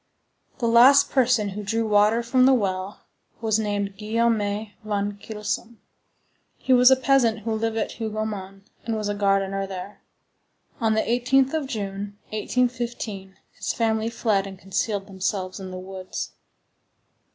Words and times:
The 0.57 0.67
last 0.67 1.11
person 1.11 1.49
who 1.49 1.61
drew 1.63 1.87
water 1.87 2.23
from 2.23 2.47
the 2.47 2.55
well 2.55 3.01
was 3.39 3.59
named 3.59 3.97
Guillaume 3.99 4.39
van 4.83 5.19
Kylsom. 5.21 5.77
He 6.57 6.73
was 6.73 6.89
a 6.89 6.95
peasant 6.95 7.41
who 7.41 7.53
lived 7.53 7.77
at 7.77 7.91
Hougomont, 7.99 8.63
and 8.83 8.95
was 8.95 9.13
gardener 9.13 9.67
there. 9.67 10.01
On 10.79 10.95
the 10.95 11.01
18th 11.03 11.53
of 11.53 11.67
June, 11.67 12.17
1815, 12.31 13.37
his 13.51 13.73
family 13.73 14.09
fled 14.09 14.47
and 14.47 14.57
concealed 14.57 15.05
themselves 15.05 15.59
in 15.59 15.69
the 15.69 15.77
woods. 15.77 16.31